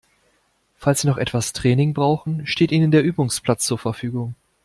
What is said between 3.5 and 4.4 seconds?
zur Verfügung.